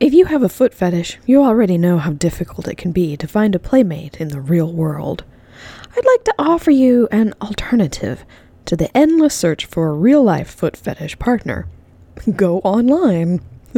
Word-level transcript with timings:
If 0.00 0.14
you 0.14 0.24
have 0.24 0.42
a 0.42 0.48
foot 0.48 0.72
fetish, 0.72 1.18
you 1.26 1.42
already 1.42 1.76
know 1.76 1.98
how 1.98 2.12
difficult 2.12 2.66
it 2.66 2.78
can 2.78 2.90
be 2.90 3.18
to 3.18 3.28
find 3.28 3.54
a 3.54 3.58
playmate 3.58 4.18
in 4.18 4.28
the 4.28 4.40
real 4.40 4.72
world. 4.72 5.24
I'd 5.94 6.06
like 6.06 6.24
to 6.24 6.34
offer 6.38 6.70
you 6.70 7.06
an 7.12 7.34
alternative 7.42 8.24
to 8.64 8.76
the 8.76 8.96
endless 8.96 9.34
search 9.34 9.66
for 9.66 9.88
a 9.88 9.92
real 9.92 10.22
life 10.22 10.48
foot 10.48 10.74
fetish 10.74 11.18
partner. 11.18 11.68
Go 12.34 12.60
online. 12.60 13.42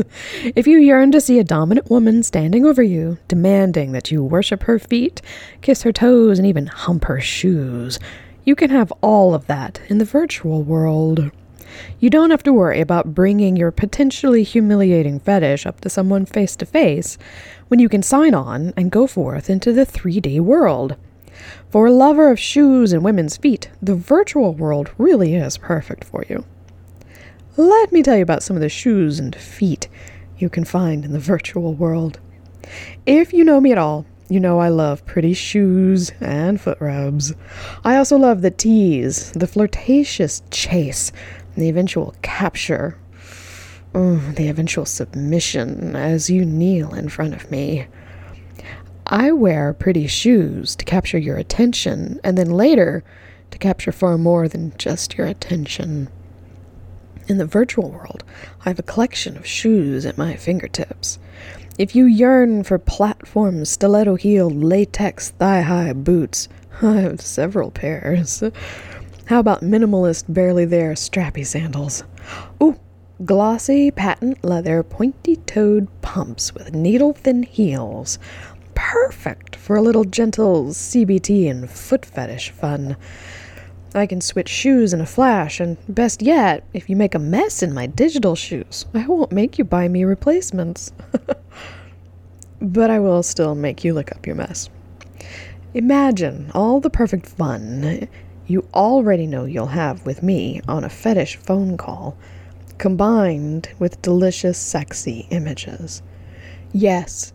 if 0.54 0.68
you 0.68 0.78
yearn 0.78 1.10
to 1.10 1.20
see 1.20 1.40
a 1.40 1.44
dominant 1.44 1.90
woman 1.90 2.22
standing 2.22 2.64
over 2.64 2.84
you, 2.84 3.18
demanding 3.26 3.90
that 3.90 4.12
you 4.12 4.22
worship 4.22 4.62
her 4.62 4.78
feet, 4.78 5.20
kiss 5.60 5.82
her 5.82 5.92
toes, 5.92 6.38
and 6.38 6.46
even 6.46 6.68
hump 6.68 7.06
her 7.06 7.20
shoes, 7.20 7.98
you 8.44 8.54
can 8.54 8.70
have 8.70 8.92
all 9.00 9.34
of 9.34 9.48
that 9.48 9.80
in 9.88 9.98
the 9.98 10.04
virtual 10.04 10.62
world. 10.62 11.32
You 12.00 12.10
don't 12.10 12.30
have 12.30 12.42
to 12.44 12.52
worry 12.52 12.80
about 12.80 13.14
bringing 13.14 13.56
your 13.56 13.70
potentially 13.70 14.42
humiliating 14.42 15.20
fetish 15.20 15.66
up 15.66 15.80
to 15.82 15.90
someone 15.90 16.26
face 16.26 16.56
to 16.56 16.66
face 16.66 17.18
when 17.68 17.80
you 17.80 17.88
can 17.88 18.02
sign 18.02 18.34
on 18.34 18.72
and 18.76 18.90
go 18.90 19.06
forth 19.06 19.48
into 19.48 19.72
the 19.72 19.86
3D 19.86 20.40
world. 20.40 20.96
For 21.70 21.86
a 21.86 21.92
lover 21.92 22.30
of 22.30 22.38
shoes 22.38 22.92
and 22.92 23.02
women's 23.02 23.36
feet, 23.36 23.70
the 23.80 23.94
virtual 23.94 24.54
world 24.54 24.90
really 24.98 25.34
is 25.34 25.58
perfect 25.58 26.04
for 26.04 26.24
you. 26.28 26.44
Let 27.56 27.92
me 27.92 28.02
tell 28.02 28.16
you 28.16 28.22
about 28.22 28.42
some 28.42 28.56
of 28.56 28.62
the 28.62 28.68
shoes 28.68 29.18
and 29.18 29.34
feet 29.34 29.88
you 30.38 30.48
can 30.48 30.64
find 30.64 31.04
in 31.04 31.12
the 31.12 31.18
virtual 31.18 31.74
world. 31.74 32.18
If 33.06 33.32
you 33.32 33.44
know 33.44 33.60
me 33.60 33.72
at 33.72 33.78
all, 33.78 34.06
you 34.28 34.40
know 34.40 34.58
I 34.58 34.70
love 34.70 35.04
pretty 35.04 35.34
shoes 35.34 36.10
and 36.20 36.58
foot 36.58 36.78
rubs. 36.80 37.34
I 37.84 37.96
also 37.96 38.16
love 38.16 38.40
the 38.40 38.50
tease, 38.50 39.30
the 39.32 39.46
flirtatious 39.46 40.42
chase, 40.50 41.12
the 41.56 41.68
eventual 41.68 42.14
capture, 42.22 42.96
the 43.92 44.48
eventual 44.48 44.86
submission 44.86 45.94
as 45.94 46.30
you 46.30 46.44
kneel 46.44 46.94
in 46.94 47.08
front 47.08 47.34
of 47.34 47.50
me. 47.50 47.86
I 49.06 49.32
wear 49.32 49.74
pretty 49.74 50.06
shoes 50.06 50.74
to 50.76 50.84
capture 50.84 51.18
your 51.18 51.36
attention, 51.36 52.20
and 52.24 52.38
then 52.38 52.50
later 52.50 53.04
to 53.50 53.58
capture 53.58 53.92
far 53.92 54.16
more 54.16 54.48
than 54.48 54.72
just 54.78 55.18
your 55.18 55.26
attention. 55.26 56.08
In 57.28 57.38
the 57.38 57.46
virtual 57.46 57.90
world, 57.90 58.24
I 58.64 58.70
have 58.70 58.78
a 58.78 58.82
collection 58.84 59.36
of 59.36 59.46
shoes 59.46 60.06
at 60.06 60.18
my 60.18 60.34
fingertips. 60.36 61.18
If 61.78 61.94
you 61.94 62.06
yearn 62.06 62.64
for 62.64 62.78
platform, 62.78 63.64
stiletto 63.64 64.16
heeled, 64.16 64.54
latex, 64.54 65.30
thigh 65.30 65.62
high 65.62 65.92
boots, 65.92 66.48
I 66.82 67.00
have 67.00 67.20
several 67.20 67.70
pairs. 67.70 68.42
How 69.32 69.40
about 69.40 69.62
minimalist, 69.62 70.26
barely 70.28 70.66
there, 70.66 70.92
strappy 70.92 71.46
sandals? 71.46 72.04
Ooh, 72.62 72.78
glossy 73.24 73.90
patent 73.90 74.44
leather, 74.44 74.82
pointy 74.82 75.36
toed 75.36 75.88
pumps 76.02 76.52
with 76.52 76.74
needle 76.74 77.14
thin 77.14 77.42
heels. 77.42 78.18
Perfect 78.74 79.56
for 79.56 79.74
a 79.74 79.80
little 79.80 80.04
gentle 80.04 80.66
CBT 80.66 81.50
and 81.50 81.70
foot 81.70 82.04
fetish 82.04 82.50
fun. 82.50 82.98
I 83.94 84.04
can 84.04 84.20
switch 84.20 84.50
shoes 84.50 84.92
in 84.92 85.00
a 85.00 85.06
flash, 85.06 85.60
and 85.60 85.78
best 85.88 86.20
yet, 86.20 86.66
if 86.74 86.90
you 86.90 86.96
make 86.96 87.14
a 87.14 87.18
mess 87.18 87.62
in 87.62 87.72
my 87.72 87.86
digital 87.86 88.34
shoes, 88.34 88.84
I 88.92 89.06
won't 89.06 89.32
make 89.32 89.56
you 89.56 89.64
buy 89.64 89.88
me 89.88 90.04
replacements. 90.04 90.92
but 92.60 92.90
I 92.90 92.98
will 92.98 93.22
still 93.22 93.54
make 93.54 93.82
you 93.82 93.94
lick 93.94 94.12
up 94.12 94.26
your 94.26 94.36
mess. 94.36 94.68
Imagine 95.72 96.50
all 96.52 96.80
the 96.80 96.90
perfect 96.90 97.24
fun 97.26 98.08
you 98.46 98.66
already 98.74 99.26
know 99.26 99.44
you'll 99.44 99.66
have 99.66 100.04
with 100.04 100.22
me 100.22 100.60
on 100.68 100.84
a 100.84 100.88
fetish 100.88 101.36
phone 101.36 101.76
call, 101.76 102.16
combined 102.78 103.68
with 103.78 104.02
delicious, 104.02 104.58
sexy 104.58 105.26
images. 105.30 106.02
Yes, 106.72 107.32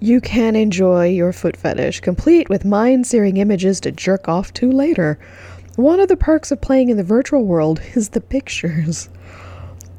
you 0.00 0.20
can 0.20 0.56
enjoy 0.56 1.08
your 1.08 1.32
foot 1.32 1.56
fetish, 1.56 2.00
complete 2.00 2.48
with 2.48 2.64
mind 2.64 3.06
searing 3.06 3.36
images 3.36 3.80
to 3.80 3.92
jerk 3.92 4.28
off 4.28 4.52
to 4.54 4.70
later. 4.70 5.18
One 5.76 6.00
of 6.00 6.08
the 6.08 6.16
perks 6.16 6.50
of 6.50 6.60
playing 6.60 6.88
in 6.88 6.96
the 6.96 7.04
virtual 7.04 7.44
world 7.44 7.80
is 7.94 8.10
the 8.10 8.20
pictures 8.20 9.08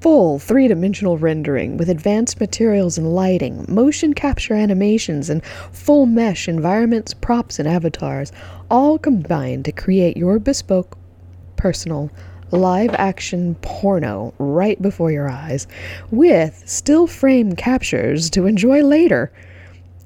full 0.01 0.37
three 0.39 0.67
dimensional 0.67 1.17
rendering 1.17 1.77
with 1.77 1.89
advanced 1.89 2.39
materials 2.39 2.97
and 2.97 3.13
lighting, 3.13 3.65
motion 3.67 4.13
capture 4.13 4.53
animations, 4.53 5.29
and 5.29 5.43
full 5.71 6.05
mesh 6.05 6.47
environments, 6.47 7.13
props, 7.13 7.59
and 7.59 7.67
avatars, 7.67 8.31
all 8.69 8.97
combined 8.97 9.65
to 9.65 9.71
create 9.71 10.17
your 10.17 10.39
bespoke, 10.39 10.97
personal, 11.55 12.11
live 12.51 12.93
action 12.93 13.55
porno 13.55 14.33
right 14.37 14.81
before 14.81 15.11
your 15.11 15.29
eyes, 15.29 15.67
with 16.11 16.63
still 16.65 17.07
frame 17.07 17.53
captures 17.53 18.29
to 18.29 18.45
enjoy 18.45 18.81
later. 18.83 19.31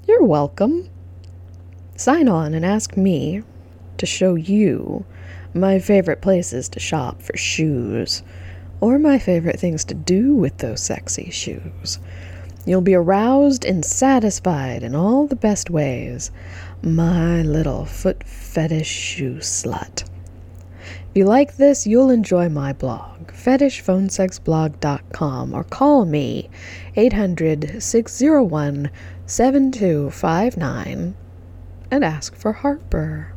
You're 0.08 0.24
welcome. 0.24 0.90
Sign 1.96 2.28
on 2.28 2.54
and 2.54 2.66
ask 2.66 2.98
me 2.98 3.44
to 3.98 4.06
show 4.06 4.36
you 4.36 5.06
my 5.54 5.78
favorite 5.78 6.22
places 6.22 6.70
to 6.70 6.80
shop 6.80 7.22
for 7.22 7.36
shoes 7.38 8.24
or 8.82 9.00
my 9.00 9.18
favorite 9.18 9.60
things 9.60 9.86
to 9.86 9.94
do 9.94 10.36
with 10.36 10.58
those 10.58 10.82
sexy 10.82 11.30
shoes. 11.30 12.00
You'll 12.66 12.82
be 12.82 12.96
aroused 12.96 13.64
and 13.64 13.86
satisfied 13.86 14.84
in 14.84 14.94
all 14.94 15.26
the 15.26 15.36
best 15.36 15.70
ways, 15.70 16.32
my 16.84 17.42
little 17.42 17.86
foot 17.86 18.24
fetish 18.24 18.88
shoe 18.88 19.36
slut. 19.36 20.04
If 20.82 21.16
you 21.16 21.26
like 21.26 21.58
this, 21.58 21.88
you'll 21.88 22.10
enjoy 22.10 22.50
my 22.50 22.74
blog, 22.74 23.32
fetishphonesexblog.com, 23.32 25.54
or 25.54 25.64
call 25.64 26.06
me 26.06 26.50
800 26.96 27.82
601 27.82 28.92
7259 29.26 31.16
and 31.92 32.06
ask 32.06 32.36
for 32.36 32.54
Harper. 32.54 33.34